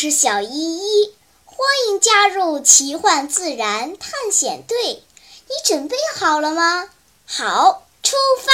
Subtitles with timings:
[0.00, 1.12] 是小依依，
[1.44, 5.02] 欢迎加入奇幻自然探险队。
[5.48, 6.88] 你准备好了吗？
[7.26, 8.52] 好，出发。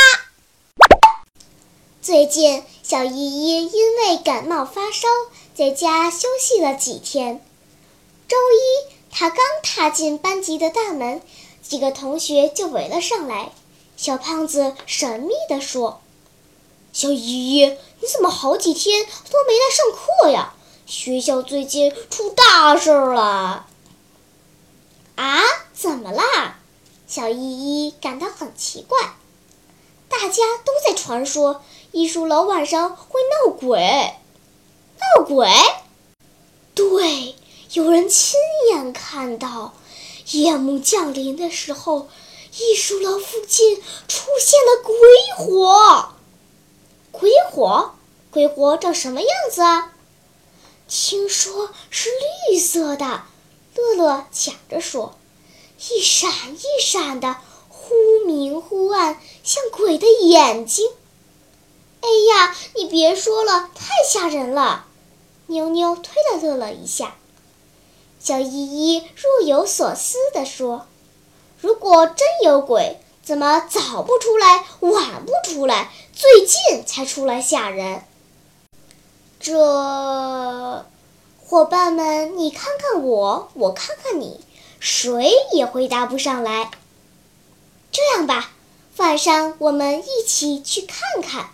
[2.01, 5.07] 最近，小依依因为感冒发烧，
[5.55, 7.45] 在家休息了几天。
[8.27, 11.21] 周一，她刚踏进班级的大门，
[11.61, 13.53] 几个同学就围了上来。
[13.99, 16.01] 小胖子神秘地说
[16.95, 17.67] ：“小依依，
[18.01, 20.55] 你怎么好几天都没来上课呀？”
[20.87, 23.67] 学校最近出大事了！
[25.17, 25.41] 啊，
[25.73, 26.59] 怎么啦？
[27.07, 27.39] 小依
[27.87, 28.99] 依感到很奇怪。
[30.09, 31.63] 大家都在传说
[31.93, 34.15] 艺术楼晚上会闹鬼。
[35.17, 35.49] 闹鬼？
[36.75, 37.35] 对，
[37.73, 38.39] 有人亲
[38.71, 39.73] 眼看到，
[40.33, 42.09] 夜幕降临的时候，
[42.59, 44.95] 艺术楼附近出现了鬼
[45.39, 46.11] 火。
[47.11, 47.95] 鬼火？
[48.31, 49.94] 鬼火长什么样子啊？
[50.87, 52.11] 听说是
[52.49, 53.23] 绿色的，
[53.75, 55.15] 乐乐抢着说
[55.91, 57.37] ：“一闪一闪的，
[57.69, 57.95] 忽
[58.27, 60.89] 明忽暗，像鬼的眼睛。”
[62.01, 64.85] 哎呀，你别说了，太吓人了！
[65.47, 67.17] 妞妞推了乐乐一下。
[68.21, 68.47] 小依
[68.95, 70.87] 依若有所思地说
[71.61, 78.05] ：“如果真有鬼，怎么早不出来，晚不出来，最近才出来吓人？”
[79.45, 80.87] 这
[81.45, 84.41] 伙伴们，你看看我，我看看你，
[84.81, 86.71] 谁也回答不上来。
[87.93, 88.53] 这样吧，
[88.97, 91.51] 晚上我们一起去看看。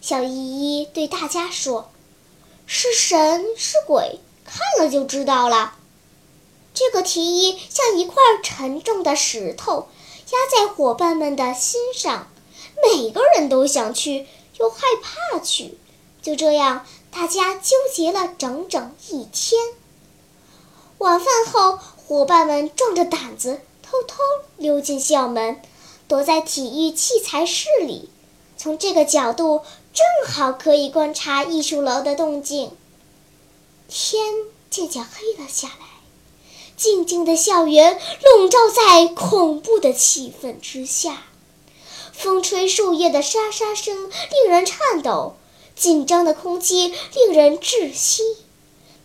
[0.00, 1.90] 小依依对大家说
[2.66, 5.74] ：“是神是鬼，看了就知道了。”
[6.72, 9.88] 这个提议像一块沉重的石头，
[10.30, 12.28] 压在伙伴们的心上。
[12.80, 15.76] 每个人都想去，又害怕去。
[16.22, 16.86] 就这样。
[17.14, 19.62] 大家纠结了整整一天。
[20.98, 24.16] 晚饭后，伙伴们壮着胆子偷偷
[24.56, 25.62] 溜进校门，
[26.08, 28.10] 躲在体育器材室里。
[28.56, 29.60] 从这个角度，
[29.92, 30.04] 正
[30.34, 32.76] 好可以观察艺术楼的动静。
[33.88, 34.24] 天
[34.68, 35.86] 渐渐黑了下来，
[36.76, 41.22] 静静的校园笼罩在恐怖的气氛之下。
[42.12, 45.36] 风吹树叶的沙沙声令人颤抖。
[45.76, 48.22] 紧张的空气令人窒息，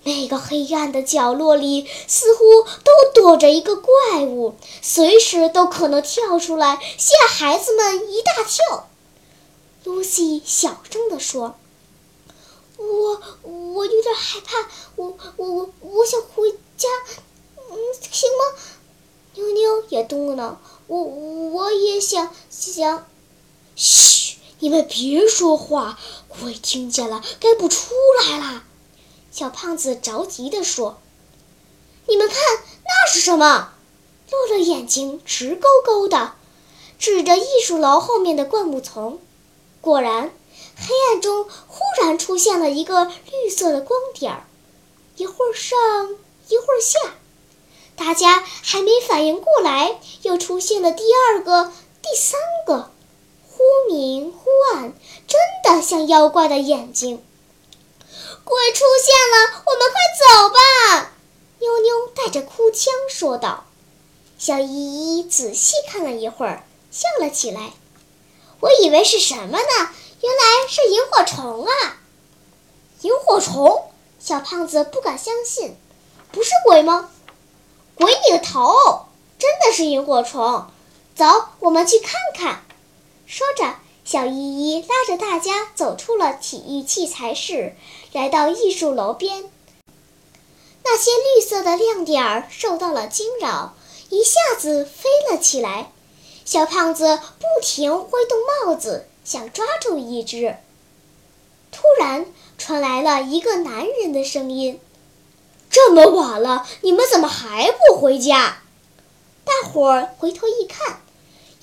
[0.04, 2.44] 每个黑暗的角落里似乎
[2.84, 8.88] 都躲着一个怪物，随时都可能跳出来吓孩子们一大跳。
[9.84, 11.56] 露西小声地说
[12.78, 16.88] ：“我我有点害怕，我我我我想回家，
[17.58, 17.78] 嗯，
[18.12, 18.60] 行吗？”
[19.36, 23.08] 妞妞也动了，我我也想想，
[23.76, 24.38] 嘘。
[24.62, 25.98] 你们别说话，
[26.42, 28.64] 鬼听见了该不出来啦！
[29.32, 31.00] 小胖子着急地说
[32.08, 32.38] ：“你们看，
[32.84, 33.74] 那是什么？”
[34.32, 36.34] 乐乐眼睛直勾勾的，
[36.98, 39.20] 指着艺术楼后面的灌木丛。
[39.82, 40.32] 果然，
[40.76, 44.46] 黑暗中忽然出现了一个绿色的光点儿，
[45.16, 45.78] 一会儿上，
[46.48, 47.16] 一会儿下。
[47.96, 52.92] 大家还没反应过来，又出现了第二个、第三个。
[53.70, 54.94] 忽明忽暗，
[55.28, 57.24] 真的像妖怪的眼睛。
[58.44, 61.12] 鬼出现了，我们快走吧！
[61.60, 63.66] 妞妞带着哭腔说道。
[64.40, 67.74] 小依依仔细看了一会儿，笑了起来。
[68.60, 69.90] 我以为是什么呢？
[70.22, 71.98] 原来是萤火虫啊！
[73.02, 73.92] 萤火虫？
[74.20, 75.78] 小胖子不敢相信。
[76.32, 77.12] 不是鬼吗？
[77.94, 79.06] 鬼你个头！
[79.38, 80.66] 真的是萤火虫。
[81.16, 81.26] 走，
[81.60, 82.64] 我们去看看。
[83.32, 87.76] 说着，小依依拉着大家走出了体育器材室，
[88.12, 89.52] 来到艺术楼边。
[90.84, 93.76] 那些绿色的亮点儿受到了惊扰，
[94.10, 95.92] 一下子飞了起来。
[96.44, 100.58] 小胖子不停挥动帽子，想抓住一只。
[101.72, 102.26] 突然，
[102.58, 104.82] 传来了一个男人的声音
[105.70, 108.64] ：“这么晚了，你们怎么还不回家？”
[109.46, 111.02] 大伙儿回头一看。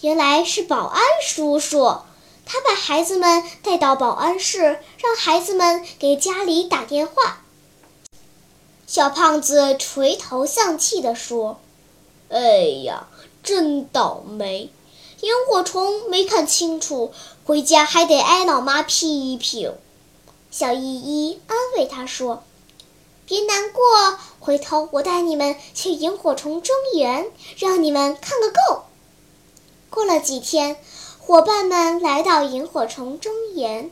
[0.02, 2.00] 原来是保安叔叔，
[2.44, 7.42] 他把孩子们带到保安室，让孩子们给家里打电话。
[8.86, 11.58] 小胖子垂头丧气地说
[12.28, 13.08] ：“哎呀，
[13.42, 14.70] 真倒霉！
[15.22, 17.12] 萤火虫没看清楚，
[17.46, 19.74] 回家还得挨老妈批评。”
[20.52, 22.44] 小依依安慰他说
[23.26, 23.82] ：“别难过，
[24.40, 28.82] 回头我带你们去萤火虫庄园，让你们看个够。”
[29.96, 30.76] 过了几天，
[31.18, 33.90] 伙伴们来到萤火虫庄园，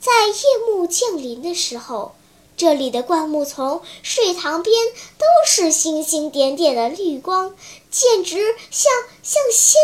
[0.00, 0.34] 在夜
[0.66, 2.16] 幕降临的时候，
[2.56, 4.74] 这里的灌木丛、水塘边
[5.16, 7.54] 都是星星点点的绿光，
[7.92, 9.80] 简直像像仙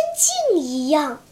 [0.50, 1.22] 境一样。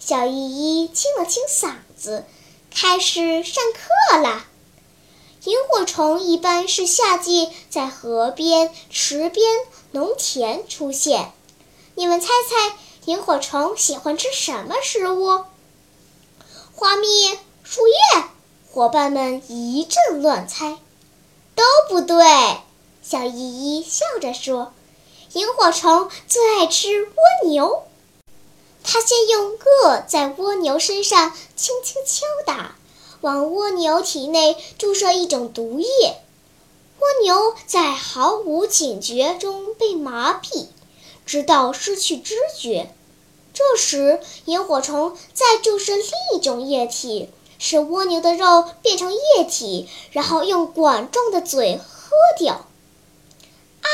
[0.00, 2.24] 小依依清了清嗓子，
[2.74, 4.48] 开始上课啦。
[5.48, 9.50] 萤火虫一般是夏季在河边、池边、
[9.92, 11.32] 农田出现。
[11.94, 15.44] 你们猜猜，萤火虫喜欢吃什么食物？
[16.74, 18.24] 花蜜、树叶？
[18.70, 20.76] 伙伴们一阵乱猜，
[21.54, 22.18] 都不对。
[23.02, 24.74] 小依依笑着说
[25.32, 27.84] ：“萤火虫最爱吃蜗牛。
[28.84, 32.76] 它先用颚在蜗牛身上轻轻敲打，
[33.20, 35.86] 往蜗牛体内注射一种毒液。
[36.98, 40.66] 蜗牛在毫无警觉中被麻痹，
[41.24, 42.92] 直到失去知觉。
[43.54, 47.30] 这时，萤火虫再注射另一种液体。”
[47.60, 52.66] 使蜗牛的肉变成液体，然后用管状的嘴喝掉。
[53.82, 53.88] 啊，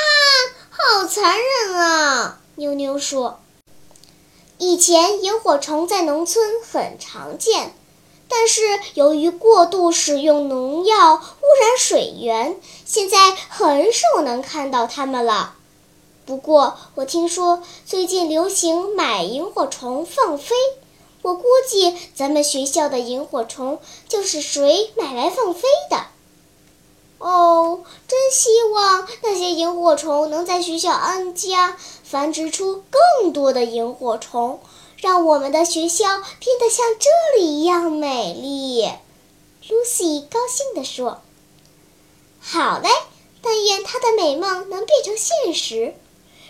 [0.68, 2.42] 好残忍啊！
[2.56, 3.40] 妞妞说
[4.58, 7.74] ：“以前萤火虫在农村很常见，
[8.28, 8.62] 但是
[8.94, 15.54] 由于过度使用农药污染水源，现在很少能看到它们了。
[16.26, 20.54] 不过，我听说最近流行买萤火虫放飞。”
[21.22, 25.96] 我估计咱们学校的萤火虫就是谁买来放飞的。
[27.16, 34.60] 哦，真希望那些萤火虫能在学校安家，繁殖出更多的萤火虫，
[35.04, 38.88] 让我们的学校变得像这里一样美丽。
[39.68, 41.20] Lucy 高兴地说
[42.40, 42.88] ：“好嘞，
[43.42, 45.94] 但愿她的美梦能变成现实。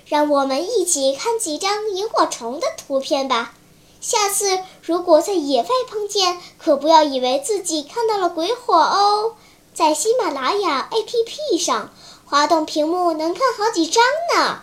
[0.07, 3.55] 让我们一起看几张萤火虫的图片吧。”
[4.01, 9.35] 下次如果在野外碰见，可不要以为自己看到了鬼火哦。
[9.75, 11.93] 在喜马拉雅 APP 上，
[12.25, 14.05] 滑动屏幕能看好几张
[14.37, 14.63] 呢。